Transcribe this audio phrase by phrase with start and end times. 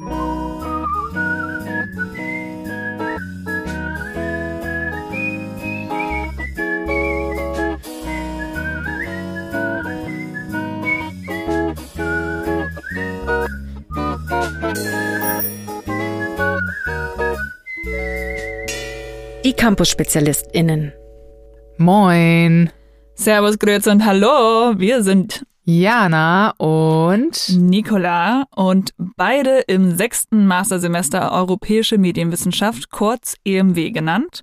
[0.00, 0.06] Die
[19.52, 20.92] Campus-SpezialistInnen.
[21.76, 22.70] Moin.
[23.14, 24.78] Servus, Grüezi und Hallo.
[24.78, 34.42] Wir sind Jana und Nicola und beide im sechsten Mastersemester Europäische Medienwissenschaft, kurz EMW genannt.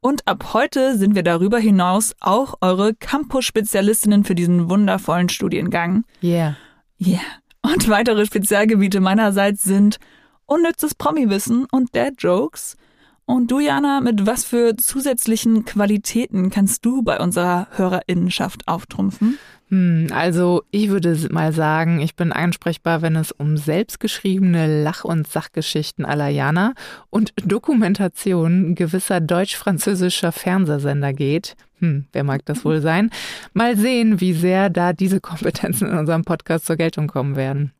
[0.00, 6.04] Und ab heute sind wir darüber hinaus auch eure Campus-Spezialistinnen für diesen wundervollen Studiengang.
[6.22, 6.56] Yeah.
[7.00, 7.20] Yeah.
[7.62, 9.98] Und weitere Spezialgebiete meinerseits sind
[10.46, 12.76] unnützes Promi-Wissen und Dad-Jokes–
[13.30, 19.38] und du, Jana, mit was für zusätzlichen Qualitäten kannst du bei unserer Hörerinnenschaft auftrumpfen?
[19.70, 25.28] Hm, also ich würde mal sagen, ich bin ansprechbar, wenn es um selbstgeschriebene Lach- und
[25.28, 26.74] Sachgeschichten la Jana
[27.08, 31.56] und Dokumentation gewisser deutsch-französischer Fernsehsender geht.
[31.78, 33.10] Hm, wer mag das wohl sein?
[33.52, 37.72] Mal sehen, wie sehr da diese Kompetenzen in unserem Podcast zur Geltung kommen werden.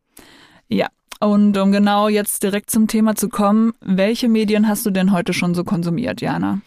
[0.68, 0.86] Ja,
[1.18, 5.32] und um genau jetzt direkt zum Thema zu kommen, welche Medien hast du denn heute
[5.32, 6.60] schon so konsumiert, Jana?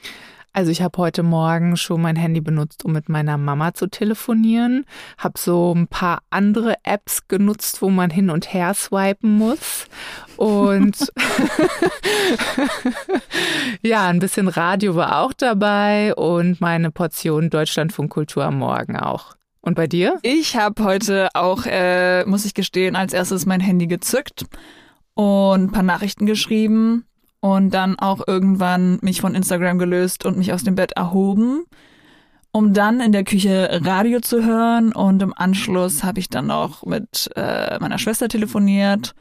[0.55, 4.85] Also ich habe heute Morgen schon mein Handy benutzt, um mit meiner Mama zu telefonieren.
[5.17, 9.87] Habe so ein paar andere Apps genutzt, wo man hin und her swipen muss.
[10.37, 10.95] Und
[13.81, 19.35] ja, ein bisschen Radio war auch dabei und meine Portion Deutschlandfunkkultur am Morgen auch.
[19.61, 20.19] Und bei dir?
[20.21, 24.45] Ich habe heute auch, äh, muss ich gestehen, als erstes mein Handy gezückt
[25.15, 27.05] und ein paar Nachrichten geschrieben
[27.43, 31.65] und dann auch irgendwann mich von Instagram gelöst und mich aus dem Bett erhoben,
[32.53, 36.85] um dann in der Küche Radio zu hören und im Anschluss habe ich dann noch
[36.85, 39.13] mit äh, meiner Schwester telefoniert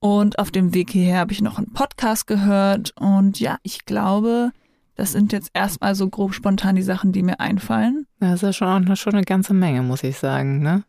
[0.00, 4.50] und auf dem Weg hierher habe ich noch einen Podcast gehört und ja, ich glaube,
[4.94, 8.06] das sind jetzt erstmal so grob spontan die Sachen, die mir einfallen.
[8.20, 10.58] Das ist ja schon, auch eine, schon eine ganze Menge, muss ich sagen.
[10.58, 10.82] Ne?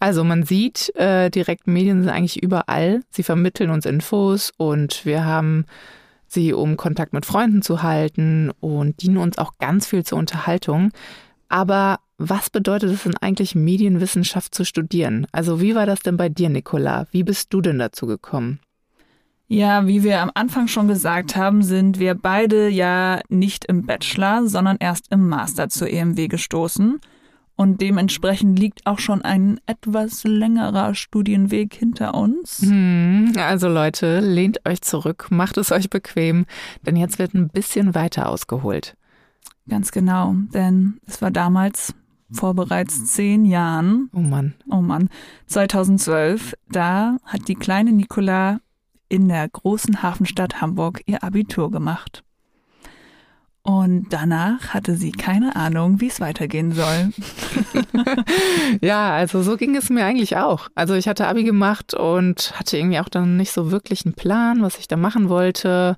[0.00, 3.02] Also man sieht, äh, direkt Medien sind eigentlich überall.
[3.10, 5.66] Sie vermitteln uns Infos und wir haben
[6.32, 10.90] sie, um Kontakt mit Freunden zu halten und dienen uns auch ganz viel zur Unterhaltung.
[11.48, 15.26] Aber was bedeutet es denn eigentlich, Medienwissenschaft zu studieren?
[15.32, 17.06] Also wie war das denn bei dir, Nicola?
[17.10, 18.60] Wie bist du denn dazu gekommen?
[19.48, 24.48] Ja, wie wir am Anfang schon gesagt haben, sind wir beide ja nicht im Bachelor,
[24.48, 27.00] sondern erst im Master zur EMW gestoßen.
[27.56, 32.60] Und dementsprechend liegt auch schon ein etwas längerer Studienweg hinter uns.
[32.60, 36.44] Hm, also Leute, lehnt euch zurück, macht es euch bequem,
[36.84, 38.94] denn jetzt wird ein bisschen weiter ausgeholt.
[39.68, 41.94] Ganz genau, denn es war damals
[42.30, 44.10] vor bereits zehn Jahren.
[44.12, 44.54] Oh Mann.
[44.70, 45.08] Oh Mann.
[45.46, 48.60] 2012, da hat die kleine Nicola
[49.08, 52.22] in der großen Hafenstadt Hamburg ihr Abitur gemacht.
[53.66, 57.10] Und danach hatte sie keine Ahnung, wie es weitergehen soll.
[58.80, 60.68] ja, also so ging es mir eigentlich auch.
[60.76, 64.62] Also ich hatte Abi gemacht und hatte irgendwie auch dann nicht so wirklich einen Plan,
[64.62, 65.96] was ich da machen wollte.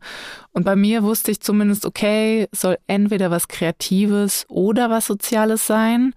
[0.53, 6.15] Und bei mir wusste ich zumindest, okay, soll entweder was Kreatives oder was Soziales sein.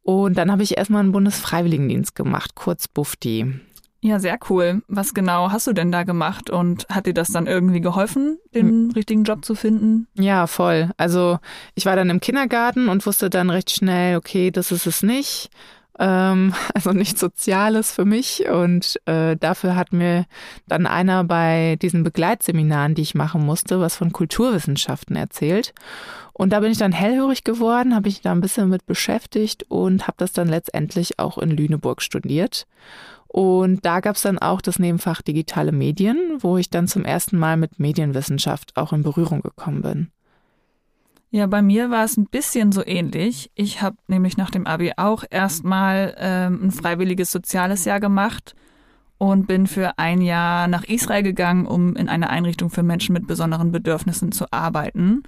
[0.00, 3.60] Und dann habe ich erstmal einen Bundesfreiwilligendienst gemacht, kurz Bufti.
[4.06, 4.82] Ja, sehr cool.
[4.86, 8.68] Was genau hast du denn da gemacht und hat dir das dann irgendwie geholfen, den
[8.68, 8.90] hm.
[8.92, 10.06] richtigen Job zu finden?
[10.14, 10.90] Ja, voll.
[10.96, 11.40] Also
[11.74, 15.50] ich war dann im Kindergarten und wusste dann recht schnell, okay, das ist es nicht.
[15.98, 18.48] Ähm, also nichts Soziales für mich.
[18.48, 20.26] Und äh, dafür hat mir
[20.68, 25.74] dann einer bei diesen Begleitseminaren, die ich machen musste, was von Kulturwissenschaften erzählt.
[26.32, 30.06] Und da bin ich dann hellhörig geworden, habe ich da ein bisschen mit beschäftigt und
[30.06, 32.68] habe das dann letztendlich auch in Lüneburg studiert.
[33.28, 37.38] Und da gab es dann auch das Nebenfach digitale Medien, wo ich dann zum ersten
[37.38, 40.10] Mal mit Medienwissenschaft auch in Berührung gekommen bin.
[41.30, 43.50] Ja, bei mir war es ein bisschen so ähnlich.
[43.54, 48.54] Ich habe nämlich nach dem Abi auch erstmal ähm, ein freiwilliges soziales Jahr gemacht
[49.18, 53.26] und bin für ein Jahr nach Israel gegangen, um in einer Einrichtung für Menschen mit
[53.26, 55.24] besonderen Bedürfnissen zu arbeiten.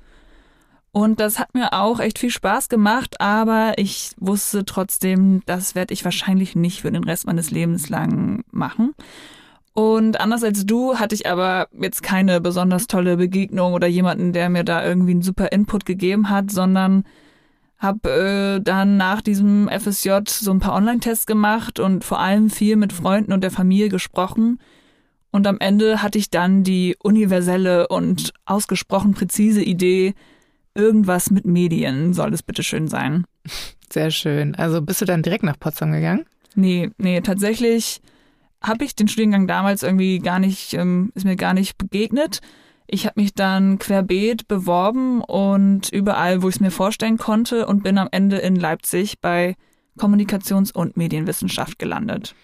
[0.93, 5.93] Und das hat mir auch echt viel Spaß gemacht, aber ich wusste trotzdem, das werde
[5.93, 8.95] ich wahrscheinlich nicht für den Rest meines Lebens lang machen.
[9.75, 14.49] Und anders als du hatte ich aber jetzt keine besonders tolle Begegnung oder jemanden, der
[14.49, 17.05] mir da irgendwie einen super Input gegeben hat, sondern
[17.79, 18.11] habe
[18.59, 22.93] äh, dann nach diesem FSJ so ein paar Online-Tests gemacht und vor allem viel mit
[22.93, 24.59] Freunden und der Familie gesprochen.
[25.31, 30.15] Und am Ende hatte ich dann die universelle und ausgesprochen präzise Idee,
[30.79, 33.25] Irgendwas mit Medien soll es bitte schön sein.
[33.93, 34.55] Sehr schön.
[34.55, 36.25] Also bist du dann direkt nach Potsdam gegangen?
[36.55, 38.01] Nee, nee, tatsächlich
[38.63, 42.39] habe ich den Studiengang damals irgendwie gar nicht, ähm, ist mir gar nicht begegnet.
[42.87, 47.83] Ich habe mich dann querbeet beworben und überall, wo ich es mir vorstellen konnte und
[47.83, 49.57] bin am Ende in Leipzig bei
[49.99, 52.37] Kommunikations- und Medienwissenschaft gelandet.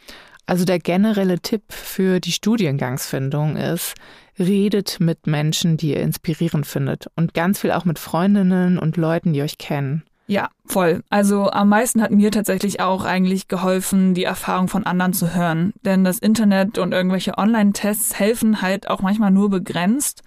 [0.46, 3.94] Also der generelle Tipp für die Studiengangsfindung ist,
[4.38, 9.32] redet mit Menschen, die ihr inspirierend findet und ganz viel auch mit Freundinnen und Leuten,
[9.32, 10.02] die euch kennen.
[10.26, 11.02] Ja, voll.
[11.10, 15.74] Also am meisten hat mir tatsächlich auch eigentlich geholfen, die Erfahrung von anderen zu hören.
[15.84, 20.22] Denn das Internet und irgendwelche Online-Tests helfen halt auch manchmal nur begrenzt.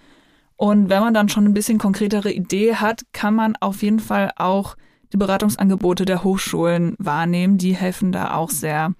[0.56, 4.30] Und wenn man dann schon ein bisschen konkretere Idee hat, kann man auf jeden Fall
[4.36, 4.76] auch
[5.12, 7.58] die Beratungsangebote der Hochschulen wahrnehmen.
[7.58, 8.92] Die helfen da auch sehr.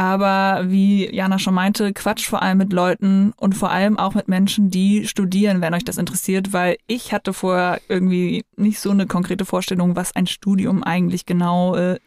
[0.00, 4.28] Aber wie Jana schon meinte, Quatsch vor allem mit Leuten und vor allem auch mit
[4.28, 9.06] Menschen, die studieren, wenn euch das interessiert, weil ich hatte vorher irgendwie nicht so eine
[9.06, 11.98] konkrete Vorstellung, was ein Studium eigentlich genau äh,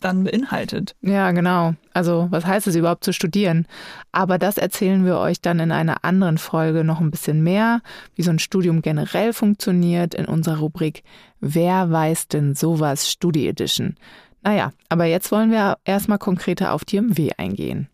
[0.00, 0.94] dann beinhaltet.
[1.00, 1.72] Ja, genau.
[1.94, 3.66] Also was heißt es überhaupt zu studieren?
[4.12, 7.80] Aber das erzählen wir euch dann in einer anderen Folge noch ein bisschen mehr,
[8.14, 11.02] wie so ein Studium generell funktioniert in unserer Rubrik
[11.40, 13.96] Wer weiß denn sowas Studi Edition?
[14.42, 17.88] Naja, aber jetzt wollen wir erstmal konkreter auf die MW eingehen.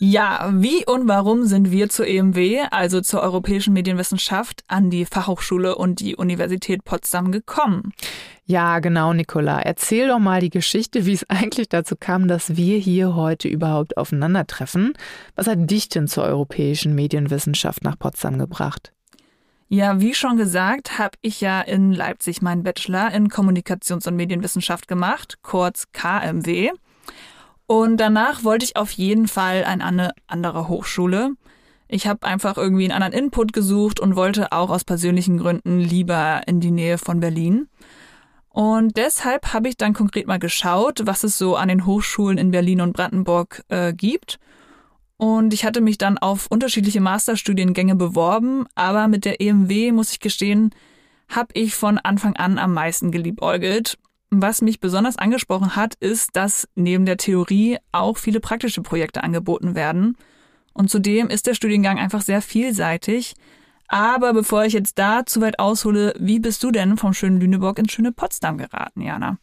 [0.00, 5.76] Ja, wie und warum sind wir zur EMW, also zur Europäischen Medienwissenschaft, an die Fachhochschule
[5.76, 7.92] und die Universität Potsdam gekommen?
[8.44, 9.60] Ja, genau, Nicola.
[9.60, 13.96] Erzähl doch mal die Geschichte, wie es eigentlich dazu kam, dass wir hier heute überhaupt
[13.96, 14.92] aufeinandertreffen.
[15.36, 18.93] Was hat dich denn zur Europäischen Medienwissenschaft nach Potsdam gebracht?
[19.68, 24.88] Ja, wie schon gesagt, habe ich ja in Leipzig meinen Bachelor in Kommunikations- und Medienwissenschaft
[24.88, 26.70] gemacht, kurz KMW.
[27.66, 31.30] Und danach wollte ich auf jeden Fall an eine andere Hochschule.
[31.88, 36.42] Ich habe einfach irgendwie einen anderen Input gesucht und wollte auch aus persönlichen Gründen lieber
[36.46, 37.68] in die Nähe von Berlin.
[38.50, 42.50] Und deshalb habe ich dann konkret mal geschaut, was es so an den Hochschulen in
[42.50, 44.38] Berlin und Brandenburg äh, gibt
[45.16, 50.20] und ich hatte mich dann auf unterschiedliche Masterstudiengänge beworben, aber mit der EMW, muss ich
[50.20, 50.70] gestehen,
[51.28, 53.98] habe ich von Anfang an am meisten geliebäugelt.
[54.30, 59.74] Was mich besonders angesprochen hat, ist, dass neben der Theorie auch viele praktische Projekte angeboten
[59.74, 60.16] werden.
[60.72, 63.34] Und zudem ist der Studiengang einfach sehr vielseitig.
[63.88, 67.78] Aber bevor ich jetzt da zu weit aushole, wie bist du denn vom schönen Lüneburg
[67.78, 69.38] ins schöne Potsdam geraten, Jana?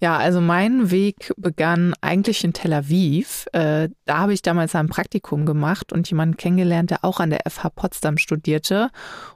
[0.00, 3.46] Ja, also mein Weg begann eigentlich in Tel Aviv.
[3.52, 7.42] Äh, da habe ich damals ein Praktikum gemacht und jemanden kennengelernt, der auch an der
[7.46, 8.88] FH Potsdam studierte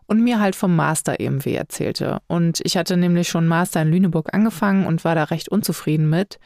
[0.06, 2.20] und mir halt vom Master EMW erzählte.
[2.26, 6.38] Und ich hatte nämlich schon Master in Lüneburg angefangen und war da recht unzufrieden mit.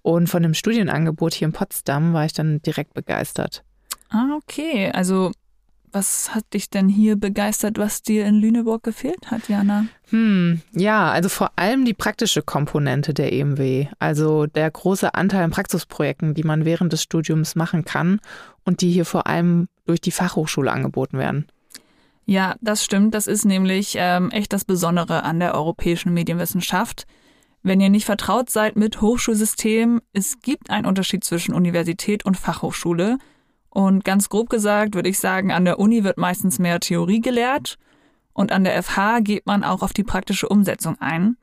[0.00, 3.62] Und von dem Studienangebot hier in Potsdam war ich dann direkt begeistert.
[4.08, 4.90] Ah, okay.
[4.90, 5.32] Also
[5.92, 9.86] was hat dich denn hier begeistert, was dir in Lüneburg gefehlt hat, Jana?
[10.10, 15.50] Hm, ja, also vor allem die praktische Komponente der EMW, also der große Anteil an
[15.50, 18.20] Praxisprojekten, die man während des Studiums machen kann
[18.64, 21.46] und die hier vor allem durch die Fachhochschule angeboten werden.
[22.26, 23.14] Ja, das stimmt.
[23.14, 27.06] Das ist nämlich ähm, echt das Besondere an der europäischen Medienwissenschaft.
[27.62, 33.18] Wenn ihr nicht vertraut seid mit Hochschulsystemen, es gibt einen Unterschied zwischen Universität und Fachhochschule.
[33.70, 37.78] Und ganz grob gesagt würde ich sagen, an der Uni wird meistens mehr Theorie gelehrt
[38.32, 41.36] und an der FH geht man auch auf die praktische Umsetzung ein.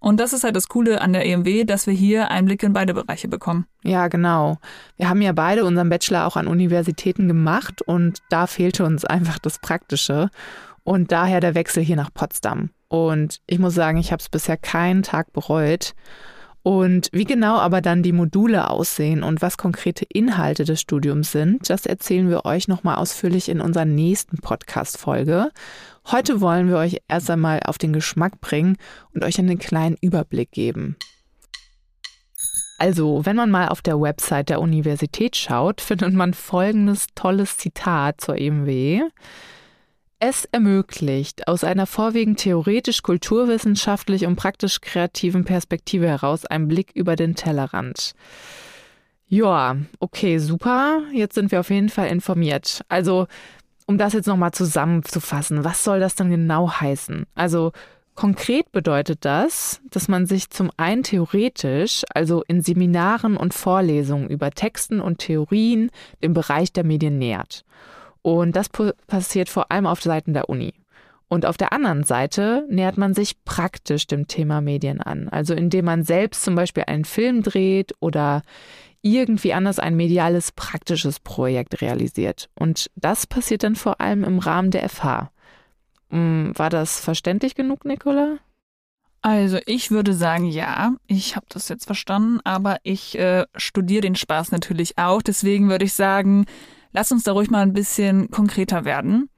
[0.00, 2.94] Und das ist halt das Coole an der EMW, dass wir hier Einblick in beide
[2.94, 3.66] Bereiche bekommen.
[3.84, 4.56] Ja, genau.
[4.96, 9.38] Wir haben ja beide unseren Bachelor auch an Universitäten gemacht und da fehlte uns einfach
[9.38, 10.30] das Praktische
[10.84, 12.70] und daher der Wechsel hier nach Potsdam.
[12.88, 15.94] Und ich muss sagen, ich habe es bisher keinen Tag bereut.
[16.62, 21.70] Und wie genau aber dann die Module aussehen und was konkrete Inhalte des Studiums sind,
[21.70, 25.50] das erzählen wir euch nochmal ausführlich in unserer nächsten Podcast-Folge.
[26.10, 28.76] Heute wollen wir euch erst einmal auf den Geschmack bringen
[29.14, 30.96] und euch einen kleinen Überblick geben.
[32.78, 38.20] Also, wenn man mal auf der Website der Universität schaut, findet man folgendes tolles Zitat
[38.22, 39.02] zur EMW.
[40.22, 48.12] Es ermöglicht, aus einer vorwiegend theoretisch-kulturwissenschaftlich und praktisch-kreativen Perspektive heraus einen Blick über den Tellerrand.
[49.28, 51.00] Ja, okay, super.
[51.14, 52.82] Jetzt sind wir auf jeden Fall informiert.
[52.90, 53.28] Also,
[53.86, 57.24] um das jetzt nochmal zusammenzufassen, was soll das dann genau heißen?
[57.34, 57.72] Also,
[58.14, 64.50] konkret bedeutet das, dass man sich zum einen theoretisch, also in Seminaren und Vorlesungen über
[64.50, 65.90] Texten und Theorien
[66.22, 67.64] dem Bereich der Medien nähert.
[68.22, 68.68] Und das
[69.06, 70.74] passiert vor allem auf Seiten der Uni.
[71.28, 75.28] Und auf der anderen Seite nähert man sich praktisch dem Thema Medien an.
[75.28, 78.42] Also indem man selbst zum Beispiel einen Film dreht oder
[79.00, 82.50] irgendwie anders ein mediales, praktisches Projekt realisiert.
[82.58, 85.30] Und das passiert dann vor allem im Rahmen der FH.
[86.10, 88.38] Hm, war das verständlich genug, Nicola?
[89.22, 94.14] Also ich würde sagen, ja, ich habe das jetzt verstanden, aber ich äh, studiere den
[94.16, 95.22] Spaß natürlich auch.
[95.22, 96.46] Deswegen würde ich sagen,
[96.92, 99.28] lass uns da ruhig mal ein bisschen konkreter werden.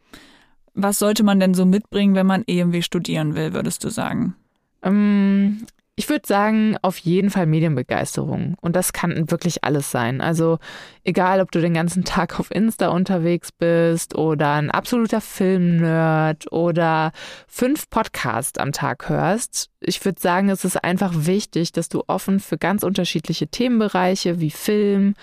[0.74, 4.34] Was sollte man denn so mitbringen, wenn man EMW studieren will, würdest du sagen?
[4.82, 8.56] Ähm, ich würde sagen, auf jeden Fall Medienbegeisterung.
[8.62, 10.22] Und das kann wirklich alles sein.
[10.22, 10.58] Also
[11.04, 17.12] egal, ob du den ganzen Tag auf Insta unterwegs bist oder ein absoluter Filmnerd oder
[17.46, 19.68] fünf Podcasts am Tag hörst.
[19.80, 24.50] Ich würde sagen, es ist einfach wichtig, dass du offen für ganz unterschiedliche Themenbereiche wie
[24.50, 25.14] Film,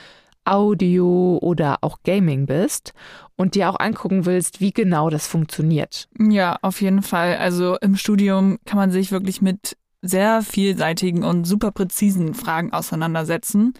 [0.52, 2.94] Audio oder auch Gaming bist
[3.36, 6.08] und dir auch angucken willst, wie genau das funktioniert.
[6.20, 7.38] Ja, auf jeden Fall.
[7.38, 13.74] Also im Studium kann man sich wirklich mit sehr vielseitigen und super präzisen Fragen auseinandersetzen.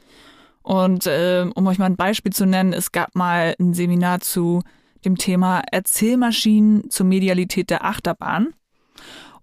[0.62, 4.62] Und äh, um euch mal ein Beispiel zu nennen, es gab mal ein Seminar zu
[5.06, 8.54] dem Thema Erzählmaschinen zur Medialität der Achterbahn.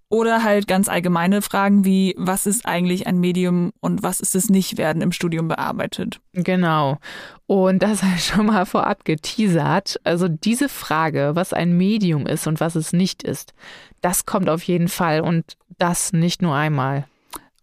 [0.08, 4.48] Oder halt ganz allgemeine Fragen wie, was ist eigentlich ein Medium und was ist es
[4.48, 6.20] nicht, werden im Studium bearbeitet.
[6.32, 6.98] Genau.
[7.46, 10.00] Und das halt schon mal vorab geteasert.
[10.04, 13.52] Also diese Frage, was ein Medium ist und was es nicht ist,
[14.00, 17.06] das kommt auf jeden Fall und das nicht nur einmal.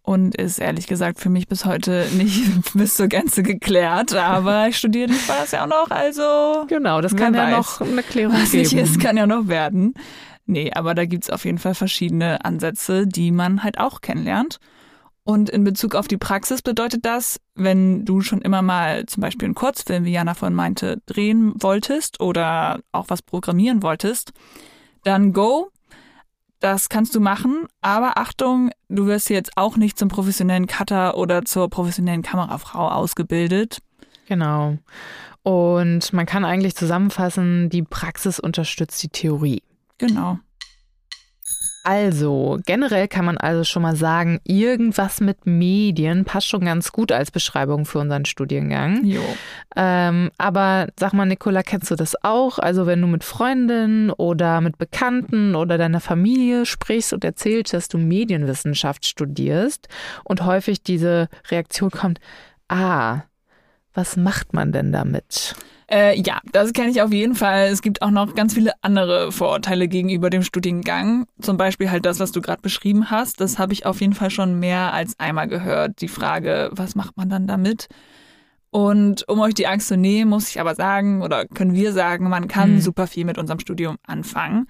[0.02, 2.42] Und ist ehrlich gesagt für mich bis heute nicht
[2.74, 4.14] bis zur Gänze geklärt.
[4.14, 6.66] Aber ich studiere den Spaß ja auch noch, also.
[6.68, 8.64] Genau, das kann ja noch eine Klärung was geben.
[8.64, 9.94] Was nicht ist, kann ja noch werden.
[10.46, 14.58] Nee, aber da gibt's auf jeden Fall verschiedene Ansätze, die man halt auch kennenlernt.
[15.26, 19.46] Und in Bezug auf die Praxis bedeutet das, wenn du schon immer mal zum Beispiel
[19.46, 24.32] einen Kurzfilm, wie Jana von meinte, drehen wolltest oder auch was programmieren wolltest,
[25.02, 25.70] dann go.
[26.60, 31.44] Das kannst du machen, aber Achtung, du wirst jetzt auch nicht zum professionellen Cutter oder
[31.44, 33.78] zur professionellen Kamerafrau ausgebildet.
[34.28, 34.78] Genau.
[35.42, 39.62] Und man kann eigentlich zusammenfassen, die Praxis unterstützt die Theorie.
[39.98, 40.38] Genau.
[41.86, 47.12] Also, generell kann man also schon mal sagen, irgendwas mit Medien passt schon ganz gut
[47.12, 49.04] als Beschreibung für unseren Studiengang.
[49.04, 49.20] Jo.
[49.76, 52.58] Ähm, aber sag mal, Nicola, kennst du das auch?
[52.58, 57.88] Also, wenn du mit Freundinnen oder mit Bekannten oder deiner Familie sprichst und erzählst, dass
[57.88, 59.88] du Medienwissenschaft studierst
[60.24, 62.18] und häufig diese Reaktion kommt,
[62.66, 63.24] ah,
[63.92, 65.54] was macht man denn damit?
[65.90, 67.68] Äh, ja, das kenne ich auf jeden Fall.
[67.68, 71.26] Es gibt auch noch ganz viele andere Vorurteile gegenüber dem Studiengang.
[71.40, 73.40] Zum Beispiel halt das, was du gerade beschrieben hast.
[73.40, 76.00] Das habe ich auf jeden Fall schon mehr als einmal gehört.
[76.00, 77.88] Die Frage, was macht man dann damit?
[78.70, 82.28] Und um euch die Angst zu nehmen, muss ich aber sagen, oder können wir sagen,
[82.28, 82.80] man kann mhm.
[82.80, 84.66] super viel mit unserem Studium anfangen.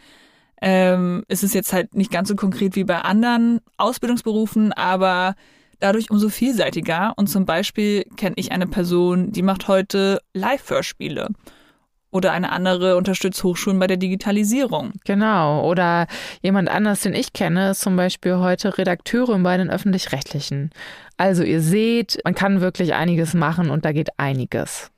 [0.61, 5.35] Ähm, es ist jetzt halt nicht ganz so konkret wie bei anderen Ausbildungsberufen, aber
[5.81, 7.12] dadurch umso vielseitiger.
[7.16, 11.28] Und zum Beispiel kenne ich eine Person, die macht heute Live-Hörspiele.
[12.11, 14.93] Oder eine andere unterstützt Hochschulen bei der Digitalisierung.
[15.04, 15.69] Genau.
[15.69, 16.07] Oder
[16.43, 20.71] jemand anders, den ich kenne, ist zum Beispiel heute Redakteurin bei den Öffentlich-Rechtlichen.
[21.16, 24.93] Also ihr seht, man kann wirklich einiges machen und da geht einiges.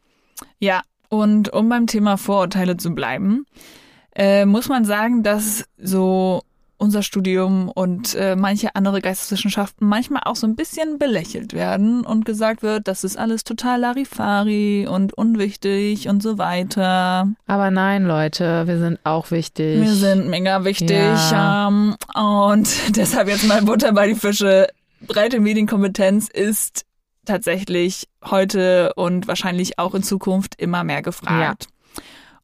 [0.58, 3.46] Ja, und um beim Thema Vorurteile zu bleiben,
[4.14, 6.42] äh, muss man sagen, dass so
[6.78, 12.24] unser Studium und äh, manche andere Geisteswissenschaften manchmal auch so ein bisschen belächelt werden und
[12.24, 17.28] gesagt wird, das ist alles total Larifari und unwichtig und so weiter.
[17.46, 19.80] Aber nein, Leute, wir sind auch wichtig.
[19.80, 20.90] Wir sind mega wichtig.
[20.90, 21.68] Ja.
[21.68, 24.68] Ähm, und deshalb jetzt mal Butter bei die Fische.
[25.06, 26.84] Breite Medienkompetenz ist
[27.26, 31.64] tatsächlich heute und wahrscheinlich auch in Zukunft immer mehr gefragt.
[31.64, 31.75] Ja.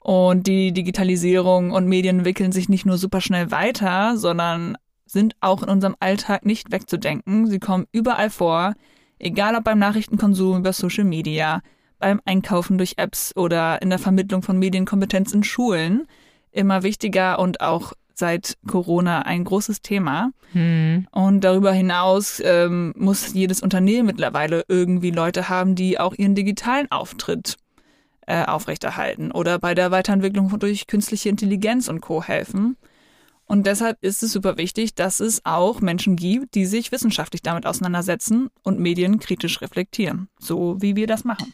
[0.02, 5.62] Und die Digitalisierung und Medien entwickeln sich nicht nur super schnell weiter, sondern sind auch
[5.62, 7.46] in unserem Alltag nicht wegzudenken.
[7.46, 8.74] Sie kommen überall vor,
[9.18, 11.62] egal ob beim Nachrichtenkonsum über Social Media,
[11.98, 16.06] beim Einkaufen durch Apps oder in der Vermittlung von Medienkompetenz in Schulen.
[16.50, 20.32] Immer wichtiger und auch seit Corona ein großes Thema.
[20.52, 21.06] Hm.
[21.12, 26.90] Und darüber hinaus ähm, muss jedes Unternehmen mittlerweile irgendwie Leute haben, die auch ihren digitalen
[26.90, 27.56] Auftritt
[28.26, 32.22] äh, aufrechterhalten oder bei der Weiterentwicklung durch künstliche Intelligenz und Co.
[32.22, 32.76] helfen.
[33.44, 37.66] Und deshalb ist es super wichtig, dass es auch Menschen gibt, die sich wissenschaftlich damit
[37.66, 41.52] auseinandersetzen und Medien kritisch reflektieren, so wie wir das machen.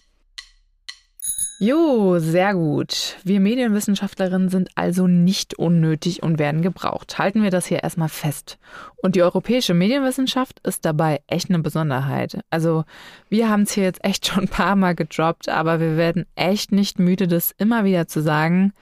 [1.60, 3.16] Jo, sehr gut.
[3.24, 7.18] Wir Medienwissenschaftlerinnen sind also nicht unnötig und werden gebraucht.
[7.18, 8.58] Halten wir das hier erstmal fest.
[9.02, 12.38] Und die europäische Medienwissenschaft ist dabei echt eine Besonderheit.
[12.50, 12.84] Also
[13.28, 16.70] wir haben es hier jetzt echt schon ein paar Mal gedroppt, aber wir werden echt
[16.70, 18.72] nicht müde, das immer wieder zu sagen.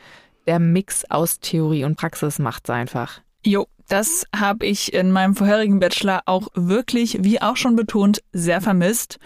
[0.47, 3.23] Der Mix aus Theorie und Praxis macht's einfach.
[3.42, 8.61] Jo, das habe ich in meinem vorherigen Bachelor auch wirklich, wie auch schon betont, sehr
[8.61, 9.18] vermisst.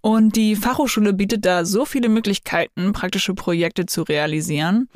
[0.00, 4.88] Und die Fachhochschule bietet da so viele Möglichkeiten, praktische Projekte zu realisieren.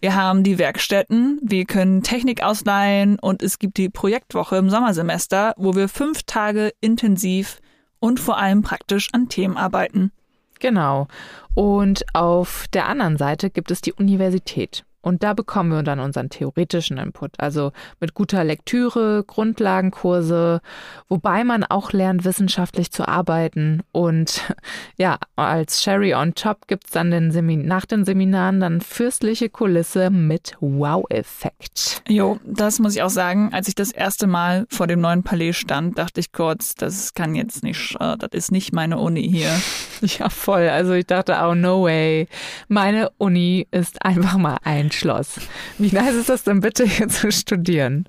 [0.00, 5.54] Wir haben die Werkstätten, wir können Technik ausleihen und es gibt die Projektwoche im Sommersemester,
[5.56, 7.60] wo wir fünf Tage intensiv
[7.98, 10.12] und vor allem praktisch an Themen arbeiten.
[10.60, 11.08] Genau.
[11.54, 14.84] Und auf der anderen Seite gibt es die Universität.
[15.06, 17.70] Und da bekommen wir dann unseren theoretischen Input, also
[18.00, 20.60] mit guter Lektüre, Grundlagenkurse,
[21.08, 23.84] wobei man auch lernt, wissenschaftlich zu arbeiten.
[23.92, 24.52] Und
[24.96, 27.28] ja, als Sherry on top gibt's dann den
[27.66, 32.02] nach den Seminaren dann fürstliche Kulisse mit Wow-Effekt.
[32.08, 33.50] Jo, das muss ich auch sagen.
[33.52, 37.36] Als ich das erste Mal vor dem neuen Palais stand, dachte ich kurz, das kann
[37.36, 39.56] jetzt nicht, äh, das ist nicht meine Uni hier.
[40.18, 40.68] Ja, voll.
[40.68, 42.28] Also ich dachte, oh no way.
[42.68, 45.40] Meine Uni ist einfach mal ein Schloss.
[45.78, 48.04] Wie nice ist das denn bitte hier zu studieren?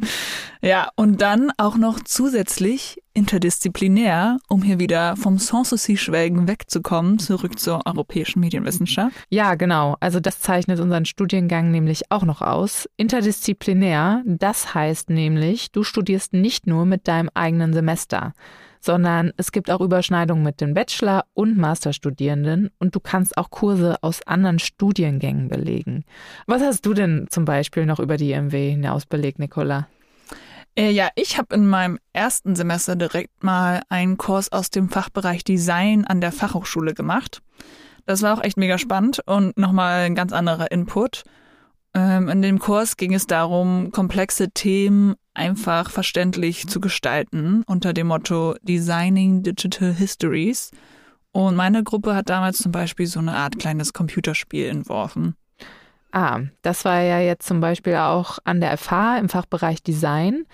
[0.62, 7.86] Ja, und dann auch noch zusätzlich interdisziplinär, um hier wieder vom Sanssouci-Schwelgen wegzukommen, zurück zur
[7.86, 9.16] europäischen Medienwissenschaft.
[9.30, 9.98] Ja, genau.
[10.00, 12.88] Also das zeichnet unseren Studiengang nämlich auch noch aus.
[12.96, 18.34] Interdisziplinär, das heißt nämlich, du studierst nicht nur mit deinem eigenen Semester
[18.88, 23.98] sondern es gibt auch Überschneidungen mit den Bachelor- und Masterstudierenden und du kannst auch Kurse
[24.02, 26.06] aus anderen Studiengängen belegen.
[26.48, 29.90] Was hast du denn zum Beispiel noch über die IMW hinaus belegt, Nicola?
[30.78, 35.44] Äh, ja, ich habe in meinem ersten Semester direkt mal einen Kurs aus dem Fachbereich
[35.44, 37.42] Design an der Fachhochschule gemacht.
[38.06, 41.24] Das war auch echt mega spannend und nochmal ein ganz anderer Input.
[41.94, 48.08] Ähm, in dem Kurs ging es darum, komplexe Themen einfach verständlich zu gestalten unter dem
[48.08, 50.72] Motto Designing Digital Histories.
[51.32, 55.36] Und meine Gruppe hat damals zum Beispiel so eine Art kleines Computerspiel entworfen.
[56.12, 60.46] Ah, das war ja jetzt zum Beispiel auch an der FH im Fachbereich Design,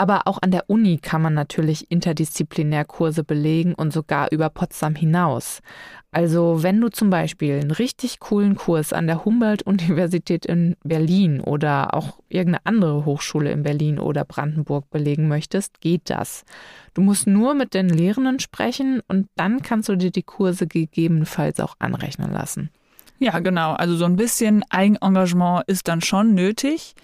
[0.00, 4.94] aber auch an der Uni kann man natürlich interdisziplinär Kurse belegen und sogar über Potsdam
[4.94, 5.60] hinaus.
[6.10, 11.92] Also wenn du zum Beispiel einen richtig coolen Kurs an der Humboldt-Universität in Berlin oder
[11.92, 16.44] auch irgendeine andere Hochschule in Berlin oder Brandenburg belegen möchtest, geht das.
[16.94, 21.60] Du musst nur mit den Lehrenden sprechen und dann kannst du dir die Kurse gegebenenfalls
[21.60, 22.70] auch anrechnen lassen.
[23.18, 23.74] Ja, genau.
[23.74, 26.94] Also so ein bisschen Eigenengagement ist dann schon nötig.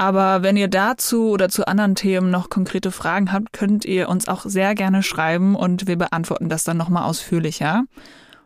[0.00, 4.28] Aber wenn ihr dazu oder zu anderen Themen noch konkrete Fragen habt, könnt ihr uns
[4.28, 7.84] auch sehr gerne schreiben und wir beantworten das dann nochmal ausführlicher.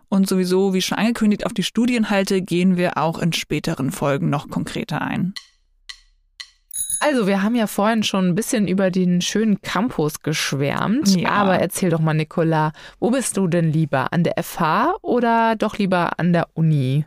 [0.09, 4.51] Und sowieso, wie schon angekündigt, auf die Studienhalte gehen wir auch in späteren Folgen noch
[4.51, 5.33] konkreter ein.
[6.99, 11.15] Also, wir haben ja vorhin schon ein bisschen über den schönen Campus geschwärmt.
[11.15, 11.29] Ja.
[11.29, 14.13] Aber erzähl doch mal, Nicola, wo bist du denn lieber?
[14.13, 17.05] An der FH oder doch lieber an der Uni?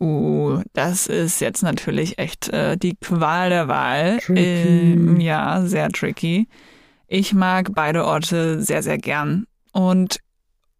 [0.00, 4.18] Uh, das ist jetzt natürlich echt äh, die Qual der Wahl.
[4.30, 6.48] Ähm, ja, sehr tricky.
[7.06, 9.46] Ich mag beide Orte sehr, sehr gern.
[9.72, 10.16] Und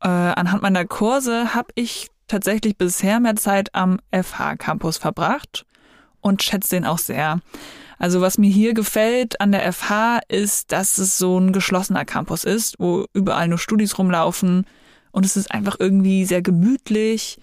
[0.01, 5.67] äh, anhand meiner Kurse habe ich tatsächlich bisher mehr Zeit am FH-Campus verbracht
[6.21, 7.41] und schätze den auch sehr.
[7.99, 12.45] Also was mir hier gefällt an der FH ist, dass es so ein geschlossener Campus
[12.45, 14.65] ist, wo überall nur Studis rumlaufen
[15.13, 17.39] und es ist einfach irgendwie sehr gemütlich.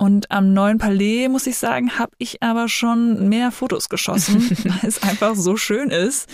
[0.00, 4.88] Und am neuen Palais, muss ich sagen, habe ich aber schon mehr Fotos geschossen, weil
[4.88, 6.26] es einfach so schön ist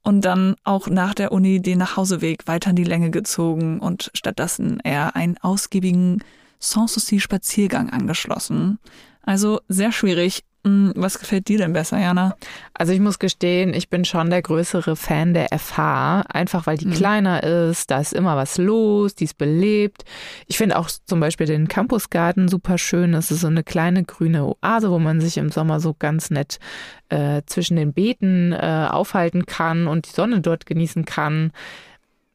[0.00, 4.80] und dann auch nach der Uni den Nachhauseweg weiter in die Länge gezogen und stattdessen
[4.82, 6.24] eher einen ausgiebigen
[6.58, 8.78] Sanssouci-Spaziergang angeschlossen.
[9.20, 10.42] Also sehr schwierig.
[10.64, 12.36] Hm, was gefällt dir denn besser, Jana?
[12.72, 16.86] Also ich muss gestehen, ich bin schon der größere Fan der FH, einfach weil die
[16.86, 16.92] mhm.
[16.92, 20.04] kleiner ist, da ist immer was los, die ist belebt.
[20.46, 23.12] Ich finde auch zum Beispiel den Campusgarten super schön.
[23.14, 26.60] Es ist so eine kleine grüne Oase, wo man sich im Sommer so ganz nett
[27.08, 31.50] äh, zwischen den Beeten äh, aufhalten kann und die Sonne dort genießen kann.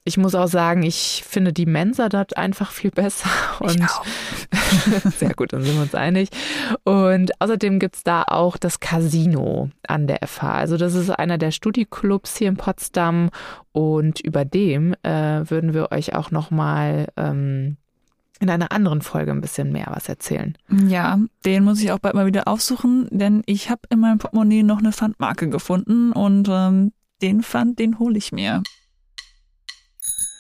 [0.07, 3.29] Ich muss auch sagen, ich finde die Mensa dort einfach viel besser.
[3.59, 3.85] Und
[5.17, 6.29] sehr gut, dann sind wir uns einig.
[6.85, 10.49] Und außerdem gibt's da auch das Casino an der FH.
[10.53, 13.31] Also das ist einer der Studieclubs hier in Potsdam.
[13.73, 17.75] Und über dem äh, würden wir euch auch nochmal ähm,
[18.39, 20.57] in einer anderen Folge ein bisschen mehr was erzählen.
[20.87, 24.63] Ja, den muss ich auch bald mal wieder aufsuchen, denn ich habe in meinem Portemonnaie
[24.63, 28.63] noch eine Pfandmarke gefunden und ähm, den Pfand, den hole ich mir.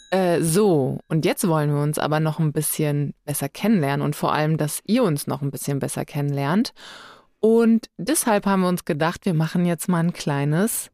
[0.09, 4.33] Äh, so, und jetzt wollen wir uns aber noch ein bisschen besser kennenlernen und vor
[4.33, 6.73] allem, dass ihr uns noch ein bisschen besser kennenlernt.
[7.39, 10.89] Und deshalb haben wir uns gedacht, wir machen jetzt mal ein kleines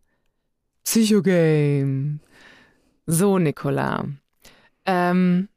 [0.84, 2.19] Psychogame.
[3.06, 4.06] So, Nicola.
[4.86, 5.47] Ähm,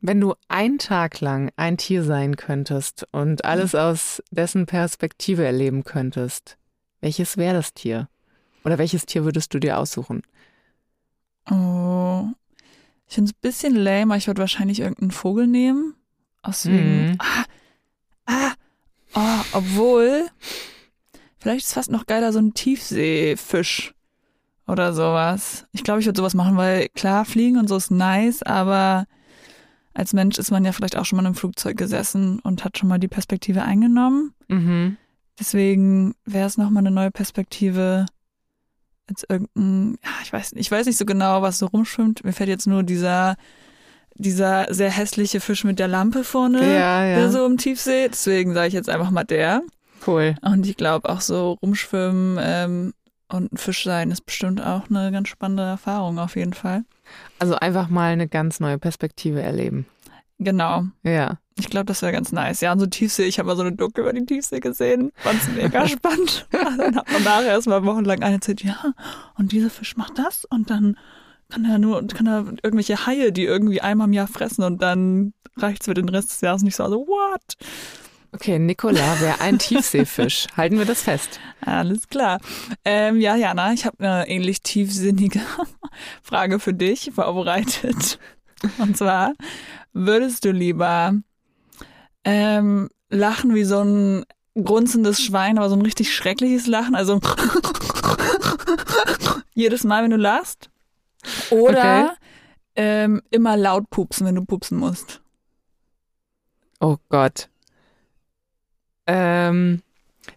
[0.00, 5.84] wenn du einen Tag lang ein Tier sein könntest und alles aus dessen Perspektive erleben
[5.84, 6.58] könntest,
[7.00, 8.08] welches wäre das Tier?
[8.64, 10.22] Oder welches Tier würdest du dir aussuchen?
[11.50, 12.28] Oh,
[13.08, 15.94] ich finde es ein bisschen lame, aber ich würde wahrscheinlich irgendeinen Vogel nehmen.
[16.42, 17.10] Aus dem.
[17.10, 17.18] Mhm.
[17.18, 17.44] Ah,
[18.26, 18.52] ah,
[19.14, 20.28] oh, obwohl.
[21.38, 23.94] Vielleicht ist fast noch geiler so ein Tiefseefisch
[24.66, 25.66] oder sowas.
[25.72, 29.06] Ich glaube, ich würde sowas machen, weil klar, fliegen und so ist nice, aber
[29.94, 32.88] als Mensch ist man ja vielleicht auch schon mal im Flugzeug gesessen und hat schon
[32.88, 34.34] mal die Perspektive eingenommen.
[34.48, 34.96] Mhm.
[35.38, 38.06] Deswegen wäre es nochmal eine neue Perspektive.
[39.08, 42.24] Als irgendein, ja, ich weiß, ich weiß nicht so genau, was so rumschwimmt.
[42.24, 43.36] Mir fällt jetzt nur dieser,
[44.14, 47.16] dieser sehr hässliche Fisch mit der Lampe vorne, Ja, ja.
[47.16, 48.08] der so im Tiefsee.
[48.08, 49.62] Deswegen sage ich jetzt einfach mal der.
[50.06, 50.34] Cool.
[50.42, 52.94] Und ich glaube auch so rumschwimmen ähm,
[53.28, 56.84] und ein Fisch sein ist bestimmt auch eine ganz spannende Erfahrung auf jeden Fall.
[57.38, 59.86] Also einfach mal eine ganz neue Perspektive erleben.
[60.38, 60.84] Genau.
[61.02, 61.38] Ja.
[61.58, 62.60] Ich glaube, das wäre ganz nice.
[62.60, 65.12] Ja, und so Tiefsee, ich habe mal so eine Doku über die Tiefsee gesehen.
[65.16, 66.46] Fand's mega spannend.
[66.50, 68.76] dann hat man nachher erstmal wochenlang eine erzählt, ja,
[69.38, 70.96] und dieser Fisch macht das und dann
[71.48, 75.32] kann er nur, kann er irgendwelche Haie, die irgendwie einmal im Jahr fressen und dann
[75.56, 76.84] reicht's für den Rest des Jahres nicht so.
[76.84, 77.56] Also, what?
[78.32, 80.48] Okay, Nicola wäre ein Tiefseefisch.
[80.56, 81.40] Halten wir das fest.
[81.62, 82.38] Alles klar.
[82.84, 85.40] Ähm, ja, Jana, ich habe eine ähnlich tiefsinnige
[86.22, 88.18] Frage für dich vorbereitet.
[88.78, 89.32] Und zwar,
[89.94, 91.14] würdest du lieber
[92.26, 97.20] ähm, lachen wie so ein grunzendes Schwein, aber so ein richtig schreckliches Lachen, also
[99.54, 100.68] jedes Mal, wenn du lachst?
[101.50, 102.16] Oder Okay.
[102.74, 105.22] ähm, immer laut pupsen, wenn du pupsen musst?
[106.80, 107.48] Oh Gott.
[109.06, 109.82] Ähm,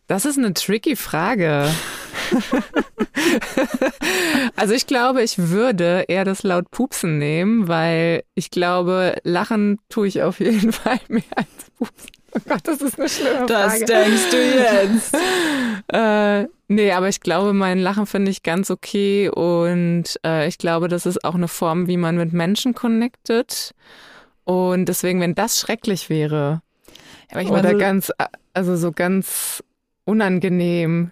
[0.07, 1.69] das ist eine tricky Frage.
[4.59, 10.07] also ich glaube, ich würde eher das laut Pupsen nehmen, weil ich glaube, lachen tue
[10.07, 12.09] ich auf jeden Fall mehr als pupsen.
[12.35, 13.85] Oh Gott, das ist eine schlimme Frage.
[13.85, 15.17] denkst du jetzt.
[15.91, 20.87] Äh, nee, aber ich glaube, mein Lachen finde ich ganz okay und äh, ich glaube,
[20.87, 23.73] das ist auch eine Form, wie man mit Menschen connected.
[24.43, 26.61] Und deswegen, wenn das schrecklich wäre
[27.29, 28.11] Ja, aber ich oder meine, ganz,
[28.53, 29.63] also so ganz
[30.05, 31.11] unangenehm,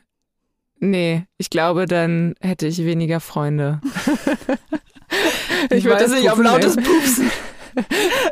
[0.80, 3.82] nee, ich glaube, dann hätte ich weniger Freunde.
[5.72, 6.76] Ich würd weiß das nicht, Pupsen lautes.
[6.76, 7.32] Pupsen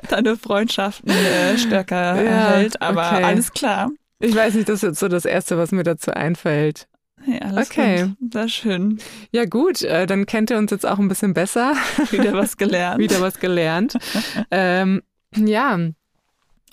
[0.10, 3.23] deine Freundschaften äh, stärker Ja, hält, aber okay.
[3.23, 3.91] alles klar.
[4.19, 6.88] Ich weiß nicht, das ist jetzt so das Erste, was mir dazu einfällt.
[7.25, 8.13] Ja, alles Okay.
[8.19, 8.34] gut.
[8.34, 8.99] Sehr schön.
[9.31, 11.73] Ja gut, äh, dann kennt ihr uns jetzt auch ein bisschen besser.
[12.12, 12.99] Wieder was gelernt.
[12.99, 13.97] Wieder was gelernt.
[14.51, 15.01] ähm,
[15.36, 15.79] ja,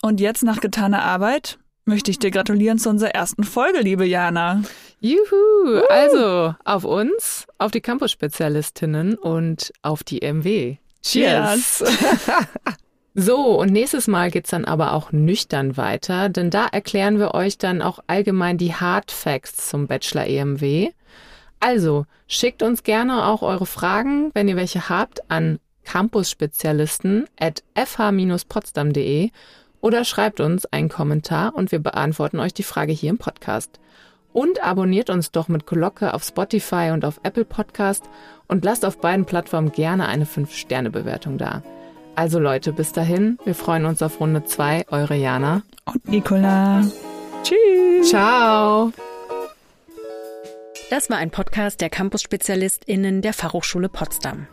[0.01, 4.61] Und jetzt nach getaner Arbeit möchte ich dir gratulieren zu unserer ersten Folge, liebe Jana.
[5.03, 5.83] Juhu!
[5.89, 10.77] Also auf uns, auf die Campus-Spezialistinnen und auf die MW.
[11.01, 11.83] Cheers!
[13.13, 17.57] so, und nächstes Mal geht's dann aber auch nüchtern weiter, denn da erklären wir euch
[17.57, 20.91] dann auch allgemein die Hard Facts zum Bachelor EMW.
[21.59, 29.31] Also, schickt uns gerne auch eure Fragen, wenn ihr welche habt, an campusspezialisten at fh-potsdam.de
[29.81, 33.81] oder schreibt uns einen Kommentar und wir beantworten euch die Frage hier im Podcast.
[34.33, 38.03] Und abonniert uns doch mit Glocke auf Spotify und auf Apple Podcast
[38.47, 41.61] und lasst auf beiden Plattformen gerne eine 5-Sterne-Bewertung da.
[42.15, 45.63] Also Leute, bis dahin, wir freuen uns auf Runde 2, eure Jana.
[45.85, 46.83] Und Nicola.
[47.43, 48.09] Tschüss.
[48.09, 48.91] Ciao!
[50.89, 54.47] Das war ein Podcast der Campus-SpezialistInnen der Fachhochschule Potsdam.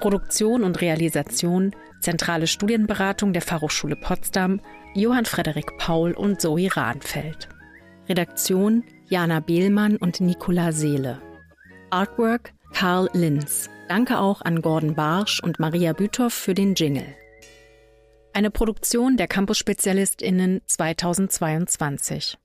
[0.00, 4.60] Produktion und Realisation, zentrale Studienberatung der Fachhochschule Potsdam,
[4.94, 7.48] Johann Frederik Paul und Zoe Rahnfeld.
[8.08, 11.20] Redaktion Jana Behlmann und Nicola Seele.
[11.90, 13.68] Artwork Karl Linz.
[13.88, 17.16] Danke auch an Gordon Barsch und Maria Büthoff für den Jingle.
[18.32, 22.38] Eine Produktion der Campus-SpezialistInnen 2022.